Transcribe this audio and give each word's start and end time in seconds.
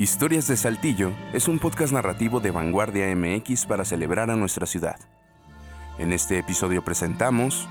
Historias 0.00 0.46
de 0.48 0.56
Saltillo 0.56 1.12
es 1.34 1.46
un 1.46 1.58
podcast 1.58 1.92
narrativo 1.92 2.40
de 2.40 2.50
Vanguardia 2.50 3.14
MX 3.14 3.66
para 3.66 3.84
celebrar 3.84 4.30
a 4.30 4.34
nuestra 4.34 4.64
ciudad. 4.64 4.98
En 5.98 6.14
este 6.14 6.38
episodio 6.38 6.82
presentamos 6.82 7.68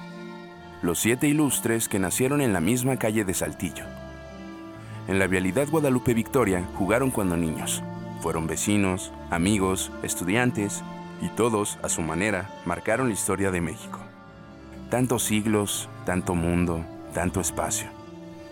los 0.83 0.99
siete 0.99 1.27
ilustres 1.27 1.89
que 1.89 1.97
nacieron 1.97 2.41
en 2.41 2.53
la 2.53 2.61
misma 2.61 2.97
calle 2.97 3.25
de 3.25 3.33
Saltillo. 3.33 3.83
En 5.07 5.17
la 5.17 5.25
vialidad 5.25 5.69
Guadalupe 5.69 6.13
Victoria 6.13 6.69
jugaron 6.75 7.09
cuando 7.09 7.35
niños. 7.35 7.81
Fueron 8.21 8.45
vecinos, 8.45 9.11
amigos, 9.31 9.91
estudiantes 10.03 10.83
y 11.23 11.29
todos, 11.29 11.79
a 11.81 11.89
su 11.89 12.03
manera, 12.03 12.47
marcaron 12.63 13.07
la 13.07 13.15
historia 13.15 13.49
de 13.49 13.61
México. 13.61 14.01
Tantos 14.91 15.23
siglos, 15.23 15.89
tanto 16.05 16.35
mundo, 16.35 16.85
tanto 17.11 17.41
espacio 17.41 17.98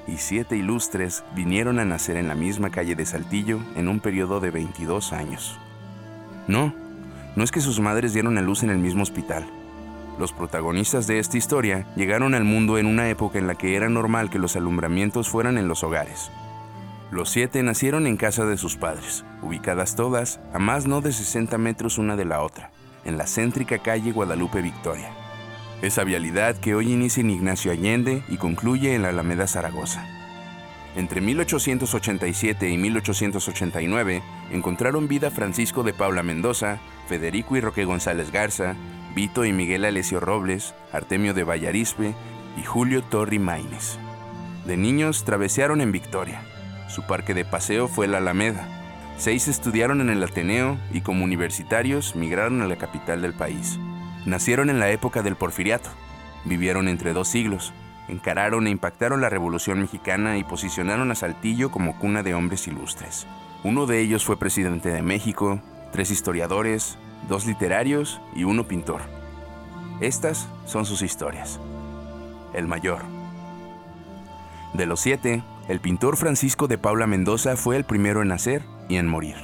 y 0.07 0.17
siete 0.17 0.55
ilustres 0.55 1.23
vinieron 1.35 1.79
a 1.79 1.85
nacer 1.85 2.17
en 2.17 2.27
la 2.27 2.35
misma 2.35 2.69
calle 2.69 2.95
de 2.95 3.05
Saltillo 3.05 3.59
en 3.75 3.87
un 3.87 3.99
periodo 3.99 4.39
de 4.39 4.51
22 4.51 5.13
años. 5.13 5.59
No, 6.48 6.73
no 7.35 7.43
es 7.43 7.52
que 7.52 7.61
sus 7.61 7.79
madres 7.79 8.13
dieron 8.13 8.38
a 8.38 8.41
luz 8.41 8.63
en 8.63 8.70
el 8.70 8.77
mismo 8.77 9.03
hospital. 9.03 9.45
Los 10.17 10.31
protagonistas 10.31 11.05
de 11.05 11.20
esta 11.20 11.38
historia 11.38 11.85
llegaron 11.95 12.34
al 12.34 12.43
mundo 12.43 12.77
en 12.77 12.88
una 12.88 13.09
época 13.09 13.38
en 13.38 13.48
la 13.48 13.55
que 13.55 13.75
era 13.75 13.89
normal 13.89 14.29
que 14.29 14.39
los 14.39 14.55
alumbramientos 14.55 15.29
fueran 15.29 15.57
en 15.57 15.67
los 15.67 15.84
hogares. 15.84 16.31
Los 17.12 17.29
siete 17.29 17.62
nacieron 17.62 18.07
en 18.07 18.17
casa 18.17 18.45
de 18.45 18.57
sus 18.57 18.76
padres, 18.76 19.23
ubicadas 19.41 19.95
todas 19.95 20.39
a 20.53 20.59
más 20.59 20.87
no 20.87 21.01
de 21.01 21.12
60 21.12 21.57
metros 21.57 21.98
una 21.98 22.15
de 22.15 22.26
la 22.26 22.41
otra, 22.41 22.71
en 23.05 23.17
la 23.17 23.27
céntrica 23.27 23.77
calle 23.77 24.12
Guadalupe 24.12 24.62
Victoria 24.62 25.27
esa 25.81 26.04
vialidad 26.04 26.55
que 26.58 26.76
hoy 26.76 26.91
inicia 26.91 27.22
en 27.22 27.30
Ignacio 27.30 27.72
Allende 27.72 28.23
y 28.27 28.38
concluye 28.38 28.95
en 28.95 29.04
la 29.04 29.09
Alameda 29.09 29.48
Zaragoza. 29.48 30.05
Entre 30.95 31.22
1887 31.22 32.70
y 32.70 32.77
1889 32.77 34.23
encontraron 34.52 35.08
vida 35.08 35.30
Francisco 35.30 35.84
de 35.84 35.94
Paula 35.94 36.23
Mendoza, 36.23 36.80
Federico 37.08 37.55
y 37.55 37.62
Roque 37.62 37.85
González 37.85 38.32
Garza, 38.32 38.76
Vito 39.13 39.46
y 39.46 39.54
Miguel 39.54 39.85
Alesio 39.85 40.20
Robles, 40.20 40.74
Artemio 40.91 41.35
de 41.35 41.43
Vallarispe 41.43 42.16
y 42.60 42.63
Julio 42.63 43.04
Torri 43.04 43.38
Maínez. 43.38 43.98
De 44.66 44.76
niños 44.76 45.23
travesearon 45.23 45.82
en 45.82 45.91
Victoria. 45.91 46.41
Su 46.90 47.04
parque 47.04 47.34
de 47.34 47.46
paseo 47.46 47.88
fue 47.88 48.07
la 48.07 48.18
Alameda. 48.18 48.68
Seis 49.18 49.48
estudiaron 49.48 50.01
en 50.01 50.10
el 50.10 50.23
Ateneo 50.23 50.79
y 50.91 51.01
como 51.01 51.23
universitarios 51.23 52.16
migraron 52.16 52.62
a 52.62 52.68
la 52.68 52.76
capital 52.77 53.21
del 53.21 53.34
país. 53.34 53.79
Nacieron 54.27 54.70
en 54.70 54.81
la 54.81 54.89
época 54.91 55.23
del 55.23 55.37
porfiriato, 55.37 55.89
vivieron 56.43 56.89
entre 56.89 57.13
dos 57.13 57.29
siglos, 57.29 57.71
encararon 58.09 58.67
e 58.67 58.71
impactaron 58.71 59.21
la 59.21 59.29
Revolución 59.29 59.79
Mexicana 59.79 60.37
y 60.37 60.43
posicionaron 60.43 61.09
a 61.11 61.15
Saltillo 61.15 61.71
como 61.71 61.97
cuna 61.97 62.23
de 62.23 62.33
hombres 62.33 62.67
ilustres. 62.67 63.25
Uno 63.63 63.85
de 63.85 64.01
ellos 64.01 64.25
fue 64.25 64.38
presidente 64.38 64.89
de 64.89 65.01
México, 65.01 65.61
tres 65.94 66.11
historiadores, 66.11 66.97
dos 67.29 67.45
literarios 67.45 68.19
y 68.35 68.44
uno 68.44 68.67
pintor. 68.67 69.00
Estas 70.01 70.50
son 70.66 70.85
sus 70.85 71.03
historias. 71.03 71.61
El 72.53 72.67
mayor. 72.67 73.03
De 74.73 74.85
los 74.85 75.00
siete, 75.00 75.41
el 75.69 75.79
pintor 75.79 76.17
Francisco 76.17 76.67
de 76.67 76.78
Paula 76.78 77.07
Mendoza 77.07 77.55
fue 77.55 77.78
el 77.78 77.85
primero 77.85 78.22
en 78.22 78.28
nacer 78.28 78.63
y 78.89 78.97
en 78.97 79.07
morir. 79.07 79.38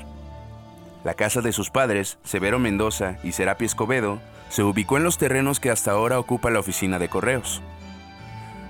La 1.05 1.13
casa 1.13 1.39
de 1.39 1.53
sus 1.53 1.69
padres, 1.69 2.17
Severo 2.25 2.59
Mendoza 2.59 3.15
y 3.23 3.31
Serapio 3.31 3.65
Escobedo, 3.65 4.19
se 4.53 4.61
ubicó 4.61 4.97
en 4.97 5.03
los 5.03 5.17
terrenos 5.17 5.59
que 5.59 5.71
hasta 5.71 5.89
ahora 5.89 6.19
ocupa 6.19 6.51
la 6.51 6.59
oficina 6.59 6.99
de 6.99 7.09
correos. 7.09 7.63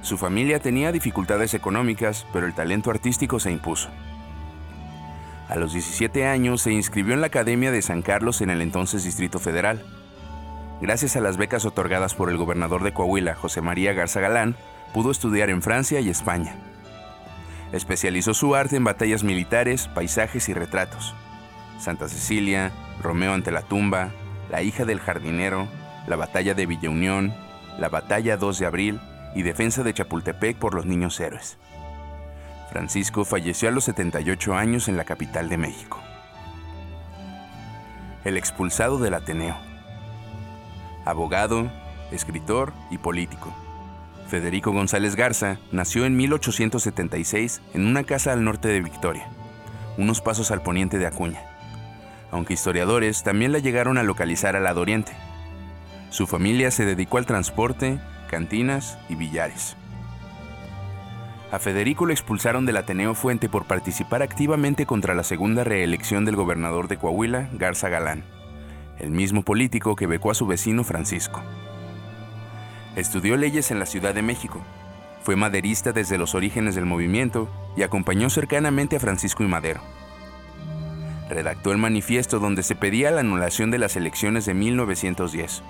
Su 0.01 0.17
familia 0.17 0.59
tenía 0.59 0.93
dificultades 0.93 1.53
económicas, 1.53 2.25
pero 2.31 2.45
el 2.45 2.53
talento 2.53 2.89
artístico 2.89 3.37
se 3.37 3.51
impuso. 3.51 3.89
A 5.49 5.57
los 5.57 5.73
17 5.73 6.25
años 6.25 6.61
se 6.61 6.71
inscribió 6.71 7.13
en 7.13 7.19
la 7.19 7.27
Academia 7.27 7.69
de 7.69 7.81
San 7.81 8.01
Carlos 8.01 8.39
en 8.39 8.49
el 8.49 8.61
entonces 8.61 9.03
Distrito 9.03 9.39
Federal. 9.39 9.83
Gracias 10.79 11.17
a 11.17 11.19
las 11.19 11.35
becas 11.35 11.65
otorgadas 11.65 12.15
por 12.15 12.29
el 12.29 12.37
gobernador 12.37 12.81
de 12.81 12.93
Coahuila, 12.93 13.35
José 13.35 13.59
María 13.59 13.91
Garza 13.91 14.21
Galán, 14.21 14.55
pudo 14.93 15.11
estudiar 15.11 15.49
en 15.49 15.61
Francia 15.61 15.99
y 15.99 16.07
España. 16.07 16.55
Especializó 17.73 18.33
su 18.33 18.55
arte 18.55 18.77
en 18.77 18.85
batallas 18.85 19.25
militares, 19.25 19.89
paisajes 19.89 20.47
y 20.47 20.53
retratos. 20.53 21.13
Santa 21.77 22.07
Cecilia, 22.07 22.71
Romeo 23.01 23.33
ante 23.33 23.51
la 23.51 23.63
tumba, 23.63 24.11
la 24.49 24.61
hija 24.61 24.85
del 24.85 24.99
jardinero, 24.99 25.67
la 26.07 26.15
batalla 26.15 26.53
de 26.53 26.65
Villa 26.65 26.89
Unión, 26.89 27.33
la 27.79 27.89
batalla 27.89 28.37
2 28.37 28.59
de 28.59 28.65
abril 28.65 28.99
y 29.35 29.41
defensa 29.41 29.83
de 29.83 29.93
Chapultepec 29.93 30.57
por 30.57 30.73
los 30.73 30.85
niños 30.85 31.19
héroes. 31.19 31.57
Francisco 32.71 33.25
falleció 33.25 33.69
a 33.69 33.71
los 33.71 33.85
78 33.85 34.55
años 34.55 34.87
en 34.87 34.97
la 34.97 35.05
capital 35.05 35.49
de 35.49 35.57
México. 35.57 35.99
El 38.23 38.37
expulsado 38.37 38.97
del 38.99 39.13
Ateneo. 39.13 39.57
Abogado, 41.05 41.69
escritor 42.11 42.73
y 42.89 42.97
político. 42.97 43.53
Federico 44.27 44.71
González 44.71 45.15
Garza 45.15 45.57
nació 45.71 46.05
en 46.05 46.15
1876 46.15 47.61
en 47.73 47.85
una 47.85 48.03
casa 48.03 48.33
al 48.33 48.43
norte 48.43 48.69
de 48.69 48.81
Victoria, 48.81 49.27
unos 49.97 50.21
pasos 50.21 50.49
al 50.51 50.63
poniente 50.63 50.97
de 50.97 51.05
Acuña 51.05 51.52
aunque 52.33 52.55
historiadores 52.55 53.21
también 53.21 53.51
la 53.51 53.59
llegaron 53.59 53.99
a 53.99 54.03
localizar 54.03 54.55
al 54.55 54.63
lado 54.63 54.81
oriente. 54.81 55.13
Su 56.09 56.25
familia 56.25 56.71
se 56.71 56.83
dedicó 56.83 57.19
al 57.19 57.27
transporte, 57.27 57.99
cantinas 58.27 58.97
y 59.07 59.15
billares. 59.15 59.77
A 61.51 61.59
Federico 61.59 62.07
lo 62.07 62.11
expulsaron 62.11 62.65
del 62.65 62.77
Ateneo 62.77 63.13
Fuente 63.13 63.49
por 63.49 63.65
participar 63.65 64.23
activamente 64.23 64.87
contra 64.87 65.13
la 65.13 65.23
segunda 65.23 65.63
reelección 65.63 66.25
del 66.25 66.35
gobernador 66.35 66.87
de 66.87 66.97
Coahuila, 66.97 67.49
Garza 67.53 67.89
Galán, 67.89 68.23
el 68.97 69.11
mismo 69.11 69.43
político 69.43 69.95
que 69.95 70.07
becó 70.07 70.31
a 70.31 70.35
su 70.35 70.47
vecino 70.47 70.83
Francisco. 70.83 71.43
Estudió 72.95 73.37
leyes 73.37 73.69
en 73.69 73.77
la 73.77 73.85
Ciudad 73.85 74.15
de 74.15 74.23
México, 74.23 74.63
fue 75.21 75.35
maderista 75.35 75.91
desde 75.91 76.17
los 76.17 76.33
orígenes 76.33 76.73
del 76.73 76.87
movimiento 76.87 77.47
y 77.77 77.83
acompañó 77.83 78.31
cercanamente 78.31 78.95
a 78.95 78.99
Francisco 78.99 79.43
y 79.43 79.47
Madero 79.47 79.81
redactó 81.29 81.71
el 81.71 81.77
manifiesto 81.77 82.39
donde 82.39 82.63
se 82.63 82.75
pedía 82.75 83.11
la 83.11 83.21
anulación 83.21 83.71
de 83.71 83.79
las 83.79 83.95
elecciones 83.95 84.45
de 84.45 84.53
1910. 84.53 85.63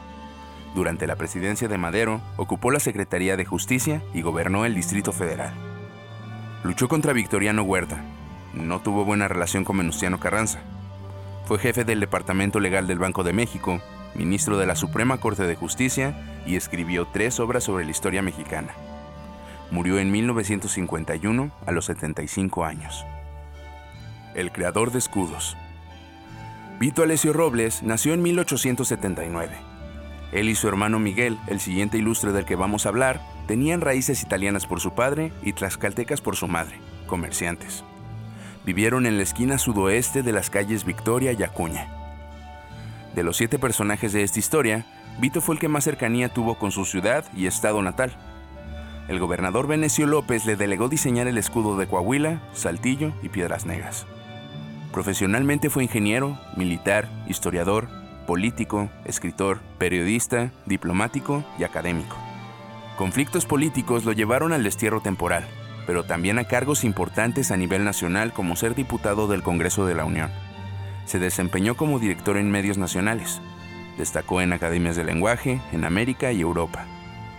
Durante 0.76 1.08
la 1.08 1.16
presidencia 1.16 1.68
de 1.68 1.78
Madero, 1.78 2.22
ocupó 2.36 2.72
la 2.72 2.80
Secretaría 2.80 3.38
de 3.38 3.46
Justicia 3.46 4.02
y 4.14 4.22
gobernó 4.22 4.66
el 4.66 4.74
Distrito 4.74 5.12
Federal. 5.12 5.54
Luchó 6.64 6.88
contra 6.88 7.14
Victoriano 7.14 7.64
Huerta. 7.64 8.04
No 8.54 8.82
tuvo 8.82 9.06
buena 9.06 9.28
relación 9.28 9.64
con 9.64 9.78
Venustiano 9.78 10.20
Carranza. 10.20 10.60
Fue 11.46 11.60
jefe 11.60 11.84
del 11.84 12.00
Departamento 12.00 12.60
Legal 12.60 12.88
del 12.88 13.00
Banco 13.00 13.24
de 13.24 13.34
México, 13.34 13.82
ministro 14.16 14.58
de 14.58 14.66
la 14.66 14.76
Suprema 14.76 15.18
Corte 15.18 15.46
de 15.46 15.56
Justicia 15.56 16.42
y 16.46 16.56
escribió 16.56 17.08
tres 17.08 17.40
obras 17.40 17.64
sobre 17.64 17.86
la 17.86 17.92
historia 17.92 18.22
mexicana. 18.22 18.74
Murió 19.72 20.00
en 20.00 20.12
1951 20.12 21.52
a 21.66 21.72
los 21.72 21.86
75 21.86 22.64
años 22.64 23.06
el 24.36 24.52
creador 24.52 24.92
de 24.92 25.00
escudos. 25.00 25.58
Vito 26.80 27.04
Alessio 27.04 27.34
Robles 27.34 27.84
nació 27.84 28.14
en 28.14 28.22
1879. 28.22 29.52
Él 30.32 30.50
y 30.50 30.56
su 30.56 30.68
hermano 30.68 31.00
Miguel, 31.00 31.38
el 31.48 31.60
siguiente 31.60 31.98
ilustre 31.98 32.32
del 32.32 32.46
que 32.46 32.56
vamos 32.56 32.86
a 32.86 32.90
hablar, 32.90 33.22
tenían 33.48 33.82
raíces 33.82 34.24
italianas 34.24 34.66
por 34.66 34.80
su 34.80 34.94
padre 34.94 35.32
y 35.44 35.54
tlaxcaltecas 35.54 36.22
por 36.22 36.36
su 36.36 36.48
madre, 36.48 36.80
comerciantes. 37.08 37.84
Vivieron 38.66 39.06
en 39.06 39.18
la 39.18 39.24
esquina 39.24 39.58
sudoeste 39.58 40.24
de 40.24 40.32
las 40.32 40.50
calles 40.50 40.86
Victoria 40.86 41.34
y 41.34 41.44
Acuña. 41.44 41.88
De 43.14 43.24
los 43.24 43.38
siete 43.38 43.60
personajes 43.60 44.12
de 44.12 44.24
esta 44.24 44.40
historia, 44.40 44.86
Vito 45.20 45.42
fue 45.42 45.56
el 45.56 45.62
que 45.62 45.68
más 45.68 45.84
cercanía 45.84 46.30
tuvo 46.34 46.58
con 46.58 46.72
su 46.72 46.86
ciudad 46.86 47.26
y 47.36 47.46
estado 47.46 47.82
natal. 47.84 48.18
El 49.08 49.20
gobernador 49.20 49.68
Venecio 49.68 50.08
López 50.08 50.46
le 50.46 50.56
delegó 50.56 50.90
diseñar 50.90 51.28
el 51.28 51.38
escudo 51.38 51.78
de 51.78 51.88
Coahuila, 51.88 52.42
Saltillo 52.54 53.14
y 53.22 53.30
Piedras 53.30 53.66
Negras. 53.66 54.08
Profesionalmente 54.94 55.72
fue 55.72 55.82
ingeniero, 55.82 56.38
militar, 56.56 57.10
historiador, 57.28 57.88
político, 58.28 58.92
escritor, 59.06 59.60
periodista, 59.80 60.52
diplomático 60.68 61.44
y 61.58 61.64
académico. 61.64 62.16
Conflictos 62.96 63.48
políticos 63.48 64.06
lo 64.06 64.12
llevaron 64.12 64.54
al 64.54 64.62
destierro 64.62 65.02
temporal, 65.02 65.48
pero 65.88 66.04
también 66.04 66.38
a 66.38 66.44
cargos 66.44 66.84
importantes 66.84 67.50
a 67.50 67.58
nivel 67.58 67.84
nacional 67.84 68.34
como 68.34 68.56
ser 68.56 68.76
diputado 68.76 69.28
del 69.28 69.42
Congreso 69.42 69.88
de 69.88 69.96
la 69.96 70.06
Unión. 70.06 70.30
Se 71.06 71.18
desempeñó 71.18 71.76
como 71.76 71.98
director 71.98 72.38
en 72.38 72.52
medios 72.52 72.78
nacionales. 72.78 73.42
Destacó 73.98 74.42
en 74.42 74.54
academias 74.54 74.96
de 74.96 75.06
lenguaje 75.06 75.60
en 75.72 75.86
América 75.86 76.32
y 76.32 76.42
Europa. 76.42 76.86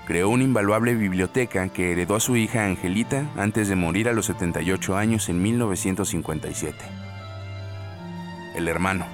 Creó 0.08 0.29
una 0.29 0.43
invaluable 0.43 0.96
biblioteca 0.96 1.69
que 1.69 1.93
heredó 1.93 2.17
a 2.17 2.20
su 2.20 2.37
hija 2.37 2.64
Angelita 2.64 3.31
antes 3.37 3.69
de 3.69 3.76
morir 3.76 4.08
a 4.08 4.12
los 4.12 4.26
78 4.26 4.96
años 4.96 5.29
en 5.29 5.40
1957 5.40 7.04
el 8.55 8.69
hermano. 8.69 9.06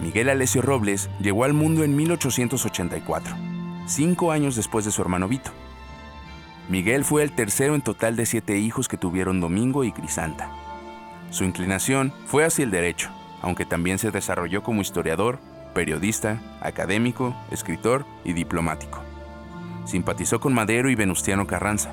Miguel 0.00 0.28
Alessio 0.28 0.62
Robles 0.62 1.08
llegó 1.20 1.44
al 1.44 1.52
mundo 1.52 1.84
en 1.84 1.96
1884, 1.96 3.34
cinco 3.86 4.32
años 4.32 4.56
después 4.56 4.84
de 4.84 4.92
su 4.92 5.02
hermano 5.02 5.28
Vito. 5.28 5.50
Miguel 6.68 7.04
fue 7.04 7.22
el 7.22 7.32
tercero 7.32 7.74
en 7.74 7.82
total 7.82 8.16
de 8.16 8.26
siete 8.26 8.58
hijos 8.58 8.88
que 8.88 8.96
tuvieron 8.96 9.40
Domingo 9.40 9.84
y 9.84 9.92
Crisanta. 9.92 10.50
Su 11.30 11.44
inclinación 11.44 12.12
fue 12.26 12.44
hacia 12.44 12.64
el 12.64 12.70
derecho, 12.70 13.10
aunque 13.40 13.64
también 13.64 13.98
se 13.98 14.10
desarrolló 14.10 14.62
como 14.62 14.80
historiador, 14.80 15.38
periodista, 15.74 16.40
académico, 16.60 17.36
escritor 17.50 18.04
y 18.24 18.32
diplomático. 18.32 19.00
Simpatizó 19.84 20.40
con 20.40 20.52
Madero 20.54 20.90
y 20.90 20.94
Venustiano 20.94 21.46
Carranza. 21.46 21.92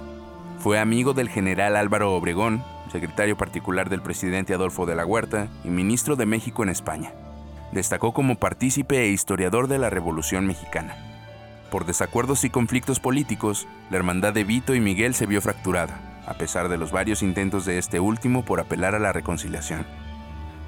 Fue 0.60 0.80
amigo 0.80 1.13
del 1.13 1.30
general 1.30 1.75
Álvaro 1.75 2.13
Obregón, 2.13 2.63
secretario 2.93 3.35
particular 3.35 3.89
del 3.89 4.03
presidente 4.03 4.53
Adolfo 4.53 4.85
de 4.85 4.95
la 4.95 5.03
Huerta 5.03 5.47
y 5.63 5.69
ministro 5.69 6.15
de 6.15 6.27
México 6.27 6.61
en 6.61 6.69
España. 6.69 7.11
Destacó 7.71 8.13
como 8.13 8.35
partícipe 8.35 8.99
e 8.99 9.07
historiador 9.07 9.67
de 9.67 9.79
la 9.79 9.89
Revolución 9.89 10.45
Mexicana. 10.45 10.95
Por 11.71 11.85
desacuerdos 11.87 12.43
y 12.43 12.51
conflictos 12.51 12.99
políticos, 12.99 13.67
la 13.89 13.97
hermandad 13.97 14.31
de 14.31 14.43
Vito 14.43 14.75
y 14.75 14.79
Miguel 14.79 15.15
se 15.15 15.25
vio 15.25 15.41
fracturada, 15.41 16.21
a 16.27 16.35
pesar 16.35 16.69
de 16.69 16.77
los 16.77 16.91
varios 16.91 17.23
intentos 17.23 17.65
de 17.65 17.79
este 17.79 17.99
último 17.99 18.45
por 18.45 18.59
apelar 18.59 18.93
a 18.93 18.99
la 18.99 19.11
reconciliación. 19.11 19.87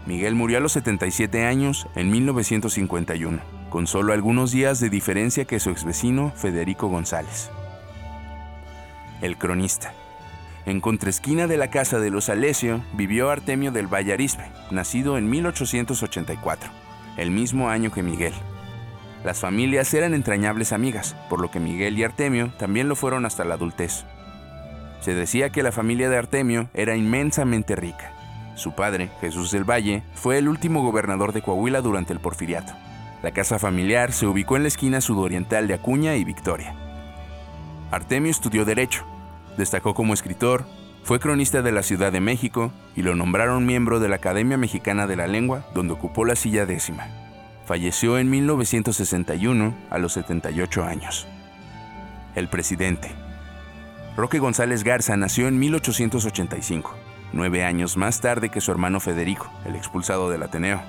Miguel 0.08 0.34
murió 0.34 0.58
a 0.58 0.62
los 0.62 0.72
77 0.72 1.46
años 1.46 1.88
en 1.94 2.10
1951, 2.10 3.40
con 3.70 3.86
solo 3.86 4.14
algunos 4.14 4.52
días 4.52 4.80
de 4.80 4.90
diferencia 4.90 5.46
que 5.46 5.60
su 5.60 5.70
exvecino 5.70 6.32
Federico 6.36 6.88
González. 6.88 7.52
El 9.22 9.38
cronista. 9.38 9.94
En 10.66 10.82
contraesquina 10.82 11.46
de 11.46 11.58
la 11.58 11.70
casa 11.70 12.00
de 12.00 12.10
los 12.10 12.30
Alesio 12.30 12.82
vivió 12.94 13.30
Artemio 13.30 13.72
del 13.72 13.86
Vallarispe, 13.86 14.46
nacido 14.72 15.18
en 15.20 15.30
1884, 15.30 16.72
el 17.18 17.30
mismo 17.30 17.70
año 17.70 17.92
que 17.92 18.02
Miguel. 18.02 18.34
Las 19.24 19.40
familias 19.40 19.94
eran 19.94 20.16
entrañables 20.16 20.74
amigas, 20.74 21.16
por 21.30 21.40
lo 21.40 21.52
que 21.52 21.60
Miguel 21.60 22.00
y 22.00 22.04
Artemio 22.04 22.52
también 22.58 22.90
lo 22.90 22.96
fueron 22.96 23.28
hasta 23.28 23.44
la 23.44 23.56
adultez. 23.56 24.06
Se 25.02 25.14
decía 25.14 25.52
que 25.52 25.62
la 25.62 25.72
familia 25.72 26.10
de 26.10 26.18
Artemio 26.18 26.68
era 26.74 26.96
inmensamente 26.96 27.76
rica. 27.76 28.12
Su 28.56 28.74
padre, 28.74 29.12
Jesús 29.22 29.52
del 29.52 29.70
Valle, 29.70 30.02
fue 30.16 30.40
el 30.40 30.48
último 30.48 30.82
gobernador 30.82 31.32
de 31.32 31.44
Coahuila 31.44 31.82
durante 31.82 32.12
el 32.12 32.20
porfiriato. 32.20 32.74
La 33.22 33.32
casa 33.32 33.60
familiar 33.60 34.14
se 34.14 34.26
ubicó 34.26 34.56
en 34.56 34.64
la 34.64 34.70
esquina 34.70 35.00
sudoriental 35.00 35.68
de 35.68 35.76
Acuña 35.76 36.16
y 36.16 36.24
Victoria. 36.24 36.76
Artemio 37.92 38.32
estudió 38.32 38.66
Derecho, 38.66 39.06
destacó 39.58 39.94
como 39.94 40.14
escritor, 40.14 40.66
fue 41.06 41.20
cronista 41.20 41.62
de 41.62 41.72
la 41.72 41.84
Ciudad 41.84 42.12
de 42.12 42.20
México 42.20 42.72
y 42.96 43.04
lo 43.04 43.14
nombraron 43.14 43.66
miembro 43.66 44.00
de 44.00 44.10
la 44.10 44.16
Academia 44.16 44.58
Mexicana 44.58 45.06
de 45.06 45.16
la 45.16 45.28
Lengua, 45.28 45.64
donde 45.76 45.94
ocupó 45.94 46.26
la 46.26 46.36
silla 46.36 46.66
décima. 46.66 47.08
Falleció 47.66 48.18
en 48.18 48.30
1961 48.32 49.76
a 49.92 50.00
los 50.00 50.14
78 50.14 50.84
años. 50.84 51.28
El 52.34 52.48
presidente. 52.48 53.12
Roque 54.18 54.40
González 54.40 54.84
Garza 54.84 55.16
nació 55.16 55.48
en 55.48 55.60
1885, 55.60 56.96
nueve 57.34 57.64
años 57.64 57.98
más 57.98 58.20
tarde 58.20 58.50
que 58.50 58.62
su 58.62 58.72
hermano 58.72 59.00
Federico, 59.00 59.52
el 59.66 59.76
expulsado 59.76 60.32
del 60.32 60.42
Ateneo. 60.42 60.82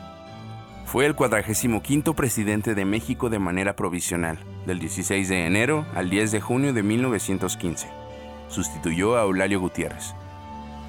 Fue 0.87 1.05
el 1.05 1.15
45 1.15 2.15
presidente 2.15 2.75
de 2.75 2.85
México 2.87 3.29
de 3.29 3.39
manera 3.39 3.77
provisional, 3.77 4.39
del 4.65 4.79
16 4.79 5.29
de 5.29 5.45
enero 5.45 5.85
al 5.95 6.09
10 6.09 6.31
de 6.33 6.41
junio 6.41 6.73
de 6.73 6.83
1915. 6.83 8.06
Sustituyó 8.49 9.17
a 9.17 9.23
Eulalio 9.23 9.61
Gutiérrez. 9.61 10.15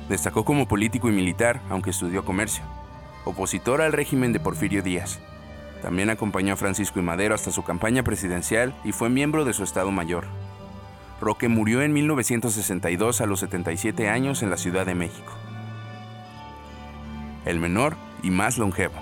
Destacó 0.09 0.45
como 0.45 0.68
político 0.68 1.09
y 1.09 1.12
militar, 1.12 1.62
aunque 1.69 1.89
estudió 1.89 2.24
comercio. 2.24 2.63
Opositor 3.25 3.81
al 3.81 3.94
régimen 3.94 4.31
de 4.31 4.39
Porfirio 4.39 4.81
Díaz, 4.81 5.19
también 5.81 6.09
acompañó 6.09 6.54
a 6.54 6.57
Francisco 6.57 7.00
y 7.00 7.04
Madero 7.04 7.36
hasta 7.36 7.51
su 7.51 7.63
campaña 7.63 8.04
presidencial 8.04 8.74
y 8.83 8.92
fue 8.92 9.09
miembro 9.09 9.45
de 9.45 9.54
su 9.54 9.63
Estado 9.63 9.92
Mayor. 9.92 10.25
Roque 11.21 11.48
murió 11.48 11.81
en 11.81 11.94
1962 11.94 13.21
a 13.21 13.25
los 13.25 13.39
77 13.39 14.09
años 14.09 14.44
en 14.44 14.50
la 14.50 14.57
Ciudad 14.57 14.86
de 14.86 14.95
México. 14.95 15.33
El 17.45 17.59
menor 17.59 17.95
y 18.24 18.31
más 18.31 18.57
longevo. 18.57 18.95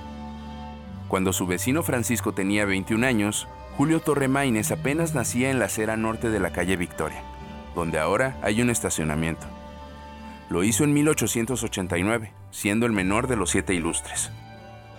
Cuando 1.08 1.34
su 1.34 1.48
vecino 1.48 1.84
Francisco 1.84 2.34
tenía 2.34 2.66
21 2.66 3.06
años, 3.06 3.48
Julio 3.78 4.00
Torremaines 4.00 4.72
apenas 4.72 5.14
nacía 5.14 5.50
en 5.50 5.60
la 5.60 5.66
acera 5.66 5.98
norte 5.98 6.30
de 6.30 6.40
la 6.40 6.52
calle 6.52 6.78
Victoria, 6.78 7.22
donde 7.76 8.00
ahora 8.00 8.38
hay 8.42 8.62
un 8.62 8.70
estacionamiento. 8.70 9.46
Lo 10.50 10.64
hizo 10.64 10.84
en 10.84 10.94
1889, 10.94 12.32
siendo 12.52 12.86
el 12.86 12.92
menor 12.92 13.28
de 13.28 13.36
los 13.36 13.50
siete 13.50 13.74
ilustres. 13.74 14.32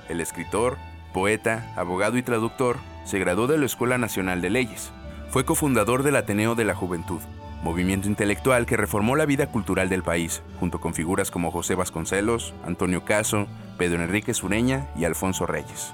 El 0.08 0.20
escritor, 0.20 0.76
Poeta, 1.12 1.72
abogado 1.76 2.18
y 2.18 2.22
traductor, 2.22 2.76
se 3.04 3.18
graduó 3.18 3.46
de 3.46 3.58
la 3.58 3.66
Escuela 3.66 3.98
Nacional 3.98 4.42
de 4.42 4.50
Leyes. 4.50 4.92
Fue 5.30 5.44
cofundador 5.44 6.02
del 6.02 6.16
Ateneo 6.16 6.54
de 6.54 6.64
la 6.64 6.74
Juventud, 6.74 7.20
movimiento 7.62 8.08
intelectual 8.08 8.66
que 8.66 8.76
reformó 8.76 9.16
la 9.16 9.26
vida 9.26 9.46
cultural 9.46 9.88
del 9.88 10.02
país, 10.02 10.42
junto 10.60 10.80
con 10.80 10.94
figuras 10.94 11.30
como 11.30 11.50
José 11.50 11.74
Vasconcelos, 11.74 12.54
Antonio 12.64 13.04
Caso, 13.04 13.46
Pedro 13.78 14.02
Enrique 14.02 14.34
Sureña 14.34 14.88
y 14.96 15.04
Alfonso 15.04 15.46
Reyes. 15.46 15.92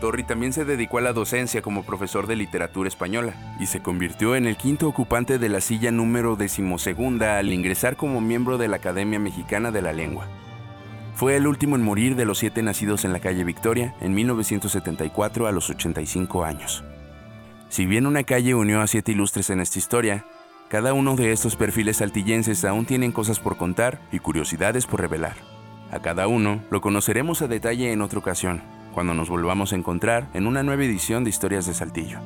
Torri 0.00 0.24
también 0.24 0.52
se 0.52 0.64
dedicó 0.64 0.98
a 0.98 1.02
la 1.02 1.12
docencia 1.12 1.62
como 1.62 1.84
profesor 1.84 2.26
de 2.26 2.34
literatura 2.34 2.88
española 2.88 3.34
y 3.60 3.66
se 3.66 3.80
convirtió 3.80 4.34
en 4.34 4.46
el 4.46 4.56
quinto 4.56 4.88
ocupante 4.88 5.38
de 5.38 5.48
la 5.48 5.60
silla 5.60 5.90
número 5.90 6.36
decimosegunda 6.36 7.38
al 7.38 7.52
ingresar 7.52 7.96
como 7.96 8.20
miembro 8.20 8.58
de 8.58 8.68
la 8.68 8.76
Academia 8.76 9.18
Mexicana 9.18 9.70
de 9.70 9.82
la 9.82 9.92
Lengua. 9.92 10.26
Fue 11.14 11.36
el 11.36 11.46
último 11.46 11.76
en 11.76 11.82
morir 11.82 12.16
de 12.16 12.24
los 12.24 12.38
siete 12.38 12.62
nacidos 12.62 13.04
en 13.04 13.12
la 13.12 13.20
calle 13.20 13.44
Victoria 13.44 13.94
en 14.00 14.14
1974 14.14 15.46
a 15.46 15.52
los 15.52 15.68
85 15.68 16.44
años. 16.44 16.82
Si 17.68 17.86
bien 17.86 18.06
una 18.06 18.24
calle 18.24 18.54
unió 18.54 18.80
a 18.80 18.86
siete 18.86 19.12
ilustres 19.12 19.50
en 19.50 19.60
esta 19.60 19.78
historia, 19.78 20.24
cada 20.68 20.94
uno 20.94 21.14
de 21.16 21.32
estos 21.32 21.56
perfiles 21.56 21.98
saltillenses 21.98 22.64
aún 22.64 22.86
tienen 22.86 23.12
cosas 23.12 23.38
por 23.38 23.56
contar 23.56 24.00
y 24.10 24.18
curiosidades 24.18 24.86
por 24.86 25.00
revelar. 25.00 25.36
A 25.90 26.00
cada 26.00 26.26
uno 26.26 26.62
lo 26.70 26.80
conoceremos 26.80 27.42
a 27.42 27.48
detalle 27.48 27.92
en 27.92 28.00
otra 28.00 28.20
ocasión, 28.20 28.62
cuando 28.92 29.14
nos 29.14 29.28
volvamos 29.28 29.72
a 29.72 29.76
encontrar 29.76 30.28
en 30.34 30.46
una 30.46 30.62
nueva 30.62 30.84
edición 30.84 31.24
de 31.24 31.30
Historias 31.30 31.66
de 31.66 31.74
Saltillo. 31.74 32.18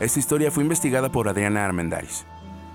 Esta 0.00 0.18
historia 0.18 0.50
fue 0.50 0.62
investigada 0.62 1.10
por 1.10 1.28
Adriana 1.28 1.64
Armendáriz. 1.64 2.24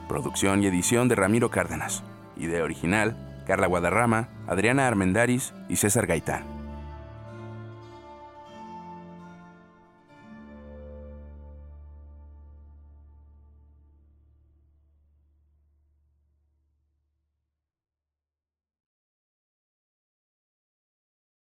Producción 0.07 0.63
y 0.63 0.67
edición 0.67 1.07
de 1.07 1.15
Ramiro 1.15 1.49
Cárdenas. 1.49 2.03
Idea 2.37 2.63
original 2.63 3.15
Carla 3.47 3.67
Guadarrama, 3.67 4.27
Adriana 4.45 4.87
Armendaris 4.87 5.53
y 5.69 5.77
César 5.77 6.05
Gaitán. 6.05 6.56